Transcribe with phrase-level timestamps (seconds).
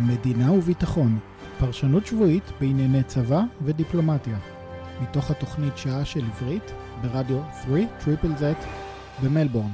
[0.00, 1.18] מדינה וביטחון,
[1.58, 4.38] פרשנות שבועית בענייני צבא ודיפלומטיה.
[5.02, 6.62] מתוך התוכנית שעה של עברית
[7.02, 8.56] ברדיו 3 Triple Z
[9.22, 9.70] במלבורן.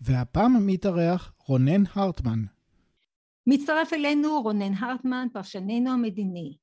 [0.00, 2.44] והפעם מתארח רונן הרטמן.
[3.46, 6.56] מצטרף אלינו רונן הרטמן, פרשננו המדיני.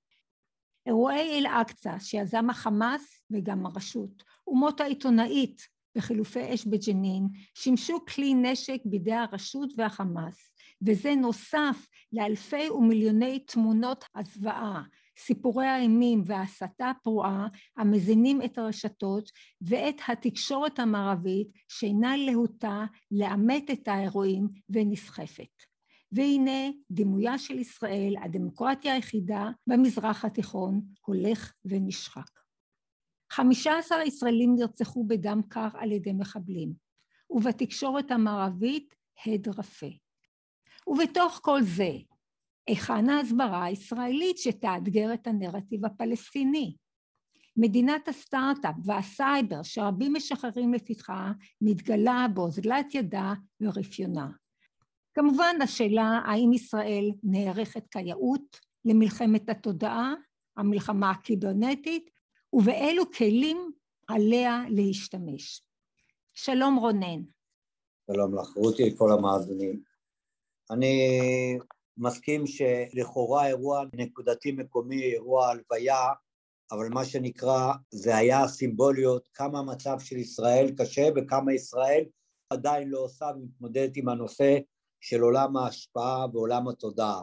[0.85, 9.13] אירועי אל-אקצא שיזם החמאס וגם הרשות, ומות העיתונאית בחילופי אש בג'נין, שימשו כלי נשק בידי
[9.13, 10.51] הרשות והחמאס.
[10.81, 14.83] וזה נוסף לאלפי ומיליוני תמונות הזוועה,
[15.19, 19.31] סיפורי האימים וההסתה הפרועה המזינים את הרשתות
[19.61, 25.63] ואת התקשורת המערבית שאינה להוטה לאמת את האירועים ונסחפת.
[26.11, 32.44] והנה דימויה של ישראל, הדמוקרטיה היחידה במזרח התיכון, הולך ונשחק.
[33.31, 36.73] חמישה עשר ישראלים נרצחו בדם קר על ידי מחבלים,
[37.29, 39.89] ובתקשורת המערבית הד רפה.
[40.87, 41.91] ובתוך כל זה,
[42.67, 46.75] היכן ההסברה הישראלית שתאתגר את הנרטיב הפלסטיני?
[47.57, 54.29] מדינת הסטארט-אפ והסייבר שרבים משחררים לפתחה מתגלה באוזלת ידה ורפיונה.
[55.13, 60.13] כמובן השאלה האם ישראל נערכת כיאות למלחמת התודעה,
[60.57, 62.09] המלחמה הקיברנטית,
[62.53, 63.71] ובאילו כלים
[64.07, 65.61] עליה להשתמש.
[66.33, 67.21] שלום רונן.
[68.11, 69.83] שלום לך, רותי, כל המאזינים.
[70.71, 71.07] אני
[71.97, 76.13] מסכים שלכאורה אירוע נקודתי מקומי, אירוע הלוויה,
[76.71, 82.05] אבל מה שנקרא, זה היה סימבוליות, כמה המצב של ישראל קשה וכמה ישראל
[82.49, 84.57] עדיין לא עושה ומתמודדת עם הנושא
[85.01, 87.21] של עולם ההשפעה ועולם התודעה.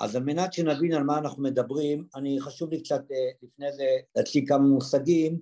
[0.00, 3.84] אז על מנת שנבין על מה אנחנו מדברים, אני חשוב לי קצת אה, לפני זה
[4.16, 5.40] להציג כמה מושגים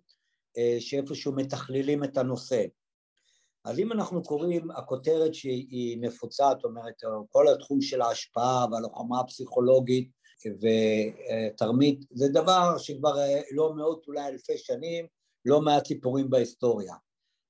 [0.58, 2.64] אה, שאיפשהו מתכללים את הנושא.
[3.64, 6.94] אז אם אנחנו קוראים, הכותרת שהיא נפוצה, זאת אומרת,
[7.30, 10.10] כל התחום של ההשפעה והלוחמה הפסיכולוגית
[10.46, 15.06] ותרמית, זה דבר שכבר אה, לא מאות, אולי אלפי שנים,
[15.44, 16.94] לא מעט סיפורים בהיסטוריה.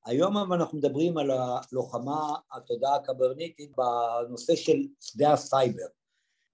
[0.06, 5.86] היום אנחנו מדברים על הלוחמה, התודעה הקיברנטית, בנושא של שדה הסייבר.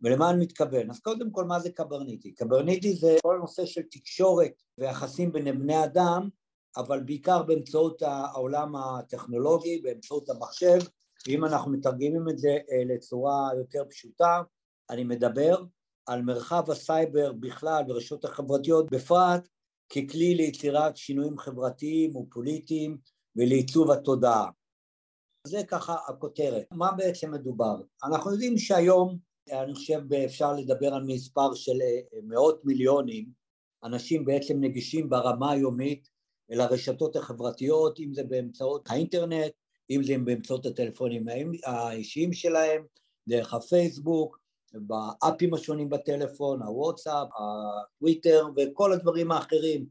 [0.03, 0.91] ולמה אני מתכוון?
[0.91, 2.33] אז קודם כל, מה זה קיברנטי?
[2.33, 6.29] קיברנטי זה כל הנושא של תקשורת ויחסים בין בני אדם
[6.77, 10.79] אבל בעיקר באמצעות העולם הטכנולוגי, באמצעות המחשב,
[11.27, 14.43] ואם אנחנו מתרגמים את זה אה, לצורה יותר פשוטה,
[14.91, 15.65] אני מדבר
[16.07, 19.49] על מרחב הסייבר בכלל ורשתות החברתיות בפרט
[19.89, 22.99] ככלי ליצירת שינויים חברתיים ופוליטיים
[23.37, 24.51] ולעיצוב התודעה.
[25.47, 26.65] זה ככה הכותרת.
[26.73, 27.77] מה בעצם מדובר?
[28.05, 29.19] אנחנו יודעים שהיום,
[29.53, 33.27] אני חושב אפשר לדבר על מספר של אה, מאות מיליונים,
[33.85, 36.09] אנשים בעצם נגישים ברמה היומית
[36.53, 39.53] אל הרשתות החברתיות, אם זה באמצעות האינטרנט,
[39.91, 41.25] אם זה באמצעות הטלפונים
[41.65, 42.83] האישיים שלהם,
[43.29, 44.41] דרך הפייסבוק,
[44.73, 49.87] באפים השונים בטלפון, הוואטסאפ, הטוויטר וכל הדברים האחרים,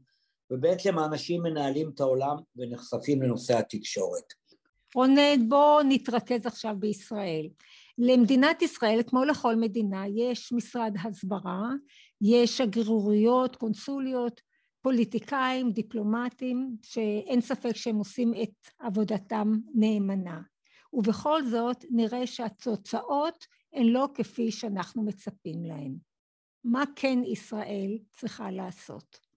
[0.50, 4.24] ובעצם האנשים מנהלים את העולם ונחשפים לנושא התקשורת.
[4.94, 7.48] רונן, בואו נתרכז עכשיו בישראל.
[8.02, 11.68] למדינת ישראל, כמו לכל מדינה, יש משרד הסברה,
[12.20, 14.40] יש שגרירויות, קונסוליות,
[14.82, 20.40] פוליטיקאים, דיפלומטים, שאין ספק שהם עושים את עבודתם נאמנה.
[20.92, 25.94] ובכל זאת נראה שהתוצאות הן לא כפי שאנחנו מצפים להן.
[26.64, 29.29] מה כן ישראל צריכה לעשות?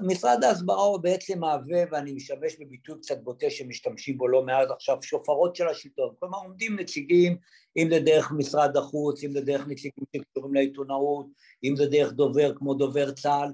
[0.00, 5.02] משרד ההסברה הוא בעצם מהווה, ואני משתמש בביטוי קצת בוטה שמשתמשים בו לא מעט עכשיו,
[5.02, 6.14] שופרות של השלטון.
[6.18, 7.38] כלומר, עומדים נציגים,
[7.76, 11.26] אם זה דרך משרד החוץ, אם זה דרך נציגים שקשורים לעיתונאות,
[11.64, 13.52] אם זה דרך דובר כמו דובר צה"ל,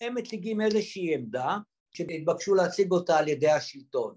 [0.00, 1.56] הם מציגים איזושהי עמדה
[1.94, 4.14] שהתבקשו להציג אותה על ידי השלטון.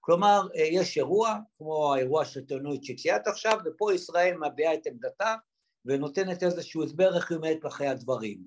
[0.00, 5.34] כלומר, אה, יש אירוע, כמו האירוע של עיתונות שציינת עכשיו, ופה ישראל מביעה את עמדתה
[5.84, 8.38] ונותנת איזשהו הסבר איך היא עומדת אחרי הדברים.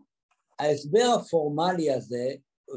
[0.59, 2.33] ההסבר הפורמלי הזה,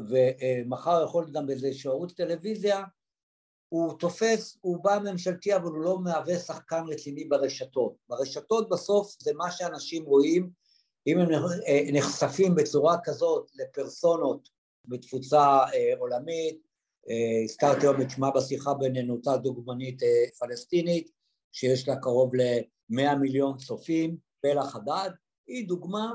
[0.09, 2.83] ומחר יכול להיות גם באיזשהו ערוץ טלוויזיה,
[3.69, 7.95] הוא תופס, הוא בא ממשלתי אבל הוא לא מהווה שחקן רציני ברשתות.
[8.09, 10.49] ברשתות בסוף זה מה שאנשים רואים
[11.07, 11.29] אם הם
[11.67, 14.49] אה, נחשפים בצורה כזאת לפרסונות
[14.85, 16.67] בתפוצה אה, עולמית,
[17.09, 20.01] אה, הזכרתי היום את שמה בשיחה בינינו, אותה דוגמנית
[20.39, 21.11] פלסטינית,
[21.51, 25.09] שיש לה קרוב ל-100 מיליון צופים, בלה חדיד,
[25.47, 26.13] היא דוגמה,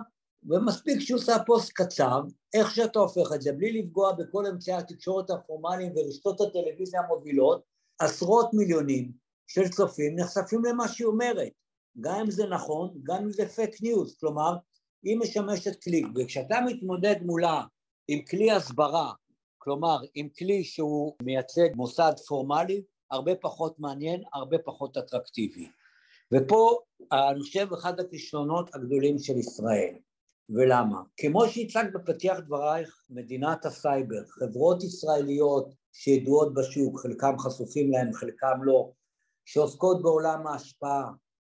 [0.48, 2.20] ומספיק שהיא עושה פוסט קצר,
[2.54, 7.62] איך שאתה הופך את זה, בלי לפגוע בכל אמצעי התקשורת הפורמליים ורשתות הטלוויזיה המובילות,
[7.98, 9.12] עשרות מיליונים
[9.46, 11.52] של צופים נחשפים למה שהיא אומרת,
[12.00, 14.56] גם אם זה נכון, גם אם זה fake news, כלומר,
[15.02, 17.62] היא משמשת כלי, וכשאתה מתמודד מולה
[18.08, 19.12] עם כלי הסברה,
[19.58, 25.68] כלומר עם כלי שהוא מייצג מוסד פורמלי, הרבה פחות מעניין, הרבה פחות אטרקטיבי.
[26.32, 26.78] ופה
[27.12, 29.94] אני חושב אחד הכישלונות הגדולים של ישראל.
[30.50, 31.02] ולמה?
[31.16, 38.90] כמו שהצגת בפתיח דברייך, מדינת הסייבר, חברות ישראליות שידועות בשוק, חלקם חשופים להם, חלקם לא,
[39.44, 41.10] שעוסקות בעולם ההשפעה,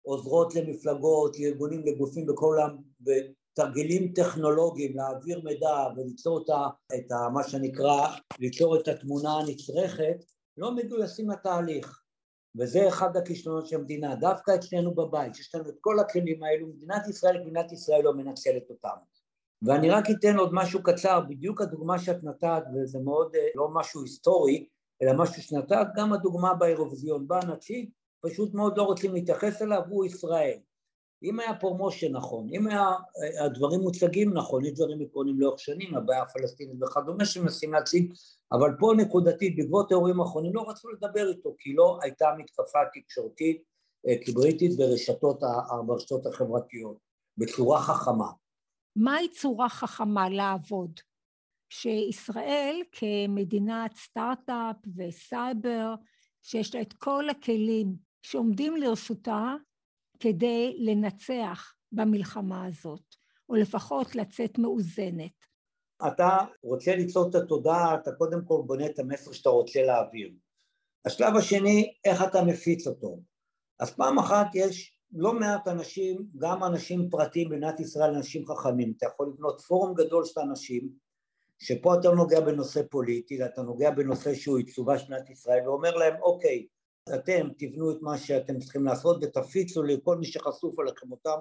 [0.02, 6.50] עוזרות למפלגות, לארגונים, לגופים בכל העולם, בתרגילים טכנולוגיים להעביר מידע וליצור את,
[6.96, 10.18] את ה, מה שנקרא, ליצור את התמונה הנצרכת,
[10.58, 12.05] לא מגויסים לתהליך.
[12.60, 17.08] וזה אחד הכישלונות של המדינה, דווקא אצלנו בבית, שיש לנו את כל הכלים האלו, מדינת
[17.08, 18.96] ישראל, מדינת ישראל לא מנצלת אותם.
[19.62, 24.02] ואני רק אתן עוד משהו קצר, בדיוק הדוגמה שאת נתת, וזה מאוד אה, לא משהו
[24.02, 24.68] היסטורי,
[25.02, 27.90] אלא משהו שנתת, גם הדוגמה באירוויזיון, בא נציג,
[28.22, 30.58] פשוט מאוד לא רוצים להתייחס אליו, הוא ישראל.
[31.24, 35.96] אם היה promotion נכון, אם היה אה, הדברים מוצגים נכון, יש דברים עקרוניים לאורך שנים,
[35.96, 38.14] הבעיה הפלסטינית וכדומה שמנסים להציג,
[38.52, 43.64] אבל פה נקודתית, בעקבות האירועים האחרונים לא רצו לדבר איתו, כי לא הייתה מתקפה תקשורתית
[44.08, 45.40] אה, קיבריטית ברשתות,
[45.88, 46.98] ברשתות החברתיות,
[47.38, 48.28] בצורה חכמה.
[48.96, 51.00] מהי צורה חכמה לעבוד?
[51.70, 55.96] שישראל כמדינת סטארט-אפ וסייבר,
[56.42, 59.56] שיש לה את כל הכלים שעומדים לרשותה
[60.20, 63.16] כדי לנצח במלחמה הזאת,
[63.50, 65.46] או לפחות לצאת מאוזנת.
[66.08, 70.32] אתה רוצה ליצור את התודעה, אתה קודם כל בונה את המסר שאתה רוצה להעביר.
[71.06, 73.20] השלב השני, איך אתה מפיץ אותו.
[73.80, 79.06] אז פעם אחת יש לא מעט אנשים, גם אנשים פרטיים במדינת ישראל, אנשים חכמים, אתה
[79.06, 80.90] יכול לבנות פורום גדול של אנשים,
[81.60, 86.14] שפה אתה נוגע בנושא פוליטי, אתה נוגע בנושא שהוא עיצובה של מדינת ישראל, ואומר להם,
[86.22, 86.68] אוקיי,
[87.14, 91.40] אתם תבנו את מה שאתם צריכים לעשות ותפיצו לכל מי שחשוף עליכם אותם,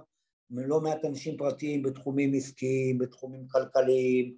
[0.51, 4.37] לא מעט אנשים פרטיים בתחומים עסקיים, בתחומים כלכליים,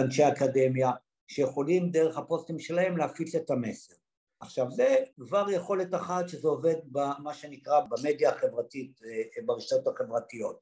[0.00, 0.90] אנשי אקדמיה,
[1.26, 3.94] שיכולים דרך הפוסטים שלהם להפיץ את המסר.
[4.40, 10.58] עכשיו זה כבר יכולת אחת שזה עובד במה שנקרא במדיה החברתית, אה, ברשתות החברתיות.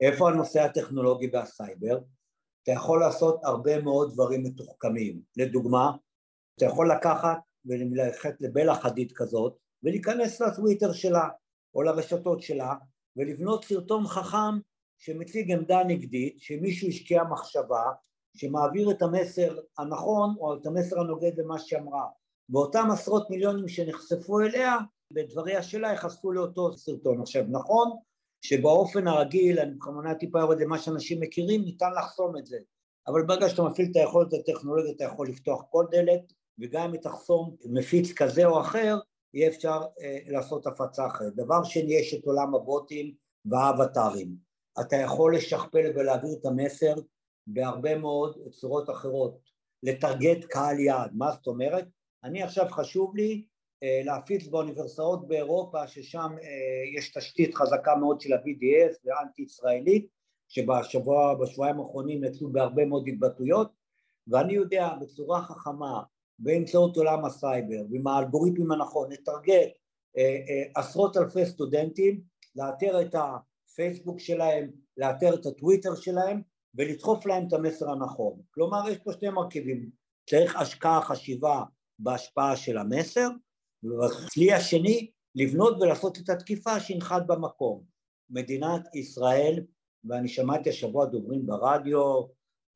[0.00, 1.98] איפה הנושא הטכנולוגי והסייבר?
[2.62, 5.20] אתה יכול לעשות הרבה מאוד דברים מתוחכמים.
[5.36, 5.90] לדוגמה,
[6.56, 11.28] אתה יכול לקחת וללכת לבלה חדיד כזאת ולהיכנס לטוויטר שלה
[11.74, 12.74] או לרשתות שלה
[13.16, 14.58] ולבנות סרטון חכם
[14.98, 17.82] שמציג עמדה נגדית, שמישהו השקיע מחשבה,
[18.36, 22.06] שמעביר את המסר הנכון או את המסר הנוגד למה שאמרה.
[22.50, 24.76] ואותם עשרות מיליונים שנחשפו אליה,
[25.10, 27.20] בדבריה שלה ייחשפו לאותו סרטון.
[27.20, 27.90] עכשיו נכון
[28.42, 32.58] שבאופן הרגיל, אני בכוונה טיפה יורד למה שאנשים מכירים, ניתן לחסום את זה,
[33.06, 37.56] אבל ברגע שאתה מפעיל את היכולת הטכנולוגית אתה יכול לפתוח כל דלת, וגם אם תחסום
[37.64, 38.98] מפיץ כזה או אחר,
[39.34, 41.34] יהיה אפשר אה, לעשות הפצה אחרת.
[41.34, 43.14] דבר שני, יש את עולם הבוטים
[43.44, 44.36] והאבטרים.
[44.80, 46.94] אתה יכול לשכפל ולהעביר את המסר
[47.46, 49.38] בהרבה מאוד צורות אחרות.
[49.82, 51.88] לטרגט קהל יעד, מה זאת אומרת?
[52.24, 53.44] אני עכשיו חשוב לי
[53.82, 60.06] אה, להפיץ באוניברסיטאות באירופה ששם אה, יש תשתית חזקה מאוד של ה-BDS ואנטי ישראלית
[60.48, 63.70] שבשבוע, בשבועיים האחרונים יצאו בהרבה מאוד התבטאויות
[64.28, 66.02] ואני יודע בצורה חכמה
[66.38, 69.70] באמצעות עולם הסייבר ועם האלגוריתמים הנכון לטרגט
[70.18, 72.20] אה, עשרות אלפי סטודנטים
[72.56, 76.42] לאתר את הפייסבוק שלהם, לאתר את הטוויטר שלהם
[76.74, 78.40] ולדחוף להם את המסר הנכון.
[78.50, 79.90] כלומר יש פה שני מרכיבים,
[80.30, 81.62] צריך השקעה, חשיבה
[81.98, 83.28] בהשפעה של המסר
[83.82, 87.84] והכלי השני, לבנות ולעשות את התקיפה שינחת במקום.
[88.30, 89.64] מדינת ישראל,
[90.04, 92.22] ואני שמעתי השבוע דוברים ברדיו,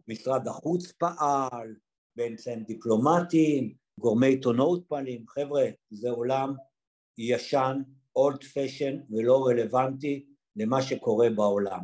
[0.08, 1.74] משרד החוץ פעל,
[2.18, 6.54] באמצעים דיפלומטיים, גורמי עיתונאות פעלים, חבר'ה, זה עולם
[7.18, 7.82] ישן,
[8.16, 11.80] אולד פשן ולא רלוונטי למה שקורה בעולם.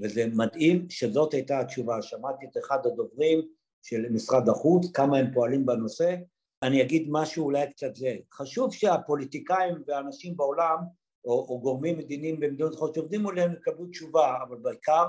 [0.00, 2.02] וזה מדהים שזאת הייתה התשובה.
[2.02, 3.48] שמעתי את אחד הדוברים
[3.82, 6.16] של משרד החוץ, כמה הם פועלים בנושא,
[6.62, 8.16] אני אגיד משהו אולי קצת זה.
[8.32, 10.76] חשוב שהפוליטיקאים והאנשים בעולם,
[11.24, 15.06] או, או גורמים מדיניים במדינות אחרות שעובדים עליהם יקבלו תשובה, אבל בעיקר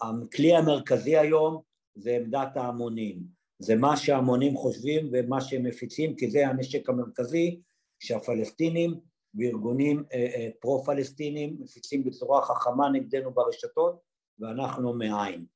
[0.00, 1.60] הכלי המרכזי היום
[1.94, 3.35] זה עמדת ההמונים.
[3.58, 7.60] זה מה שההמונים חושבים ומה שהם מפיצים, כי זה הנשק המרכזי
[7.98, 8.94] שהפלסטינים
[9.34, 14.00] וארגונים אה, אה, פרו-פלסטינים מפיצים בצורה חכמה נגדנו ברשתות,
[14.38, 15.46] ואנחנו מאין.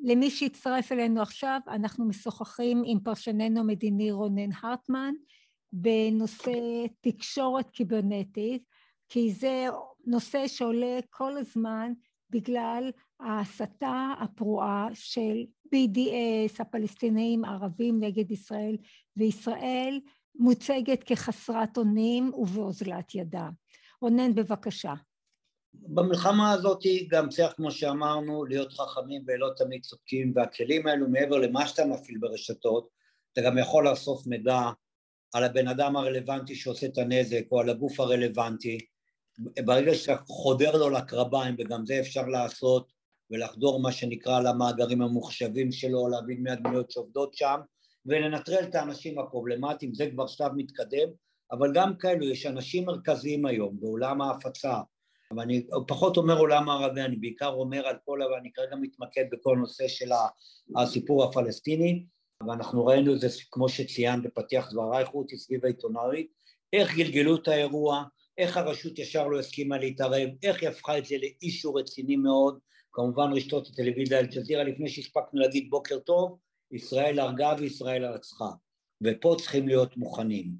[0.00, 5.14] למי שהצטרף אלינו עכשיו, אנחנו משוחחים עם פרשננו המדיני רונן הרטמן
[5.72, 8.62] בנושא תקשורת קיברנטית,
[9.08, 9.66] כי זה
[10.06, 11.92] נושא שעולה כל הזמן
[12.30, 12.90] בגלל
[13.20, 18.76] ההסתה הפרועה של BDS, הפלסטינאים הערבים נגד ישראל,
[19.16, 20.00] וישראל
[20.34, 23.48] מוצגת כחסרת אונים ובאוזלת ידה.
[24.00, 24.94] רונן, בבקשה.
[25.74, 31.66] במלחמה הזאת גם צריך, כמו שאמרנו, להיות חכמים ולא תמיד צודקים, והכלים האלו מעבר למה
[31.66, 32.88] שאתה מפעיל ברשתות,
[33.32, 34.60] אתה גם יכול לאסוף מידע
[35.34, 38.78] על הבן אדם הרלוונטי שעושה את הנזק או על הגוף הרלוונטי,
[39.38, 42.92] ברגע שאתה חודר לו לקרביים, וגם זה אפשר לעשות,
[43.30, 47.60] ולחדור מה שנקרא למאגרים המוחשבים שלו, להבין מי הדמויות שעובדות שם,
[48.06, 51.08] ולנטרל את האנשים הפרובלמטיים, זה כבר שלב מתקדם,
[51.52, 54.80] אבל גם כאלו, יש אנשים מרכזיים היום בעולם ההפצה,
[55.30, 59.24] אבל אני פחות אומר עולם הערבי, אני בעיקר אומר על כל, אבל אני כרגע מתמקד
[59.32, 60.10] בכל נושא של
[60.76, 62.04] הסיפור הפלסטיני,
[62.48, 66.26] ואנחנו ראינו את זה, כמו שציינת בפתיח דברייך, רותי, סביב העיתונאית,
[66.72, 68.04] איך גלגלו את האירוע,
[68.38, 72.58] איך הרשות ישר לא הסכימה להתערב, איך היא הפכה את זה לאישו רציני מאוד,
[72.96, 76.38] כמובן רשתות הטלוויזיה אל-ג'זירה, לפני שהספקנו להגיד בוקר טוב,
[76.72, 78.50] ישראל הרגה וישראל הרצחה,
[79.02, 80.54] ופה צריכים להיות מוכנים.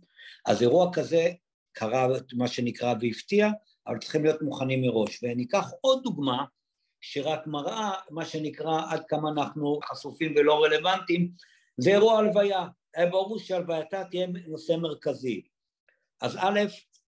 [0.46, 1.30] אז אירוע כזה
[1.72, 3.48] קרה מה שנקרא והפתיע,
[3.86, 5.20] אבל צריכים להיות מוכנים מראש.
[5.22, 6.44] וניקח עוד דוגמה
[7.00, 11.30] שרק מראה מה שנקרא עד כמה אנחנו חשופים ולא רלוונטיים,
[11.76, 12.66] זה אירוע הלוויה.
[12.94, 15.42] היה ברור שהלווייתה תהיה נושא מרכזי.
[16.20, 16.60] אז א',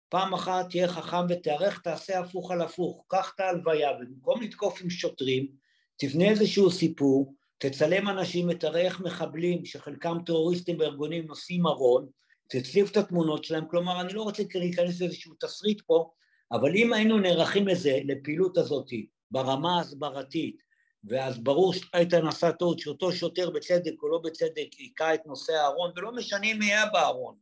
[0.10, 4.90] פעם אחת תהיה חכם ותיערך, תעשה הפוך על הפוך, קח את ההלוויה, ובמקום לתקוף עם
[4.90, 5.48] שוטרים,
[5.98, 12.08] תבנה איזשהו סיפור, תצלם אנשים, איך מחבלים, שחלקם טרוריסטים בארגונים נושאים ארון,
[12.50, 16.12] תצליף את התמונות שלהם, כלומר אני לא רוצה להיכנס לאיזשהו תסריט פה,
[16.52, 18.88] אבל אם היינו נערכים לזה, לפעילות הזאת,
[19.32, 20.62] ברמה ההסברתית,
[21.04, 25.92] ואז ברור שאיתן עשה טעות שאותו שוטר בצדק או לא בצדק היכה את נושא הארון,
[25.96, 27.36] ולא משנה אם היה בארון,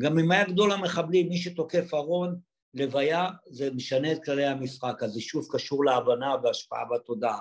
[0.00, 2.36] גם אם היה גדול המחבלים, מי שתוקף ארון,
[2.74, 7.38] לוויה, זה משנה את כללי המשחק, אז זה שוב קשור להבנה והשפעה בתודעה,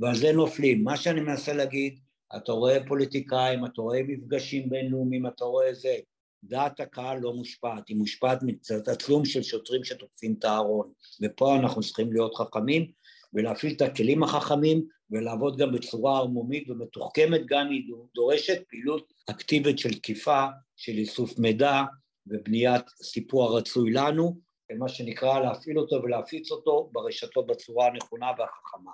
[0.00, 0.84] ועל זה נופלים.
[0.84, 1.98] מה שאני מנסה להגיד,
[2.36, 5.96] אתה רואה פוליטיקאים, אתה רואה מפגשים בינלאומיים, אתה רואה זה,
[6.44, 12.12] דעת הקהל לא מושפעת, היא מושפעת מתצלום של שוטרים שתוקפים את הארון, ופה אנחנו צריכים
[12.12, 12.90] להיות חכמים
[13.34, 17.82] ולהפעיל את הכלים החכמים ולעבוד גם בצורה ערמומית ומתוחכמת, גם היא
[18.14, 20.44] דורשת פעילות אקטיבית של תקיפה,
[20.76, 21.82] של איסוף מידע
[22.26, 24.40] ובניית סיפור הרצוי לנו,
[24.78, 28.92] מה שנקרא להפעיל אותו ולהפיץ אותו ברשתות בצורה הנכונה והחכמה.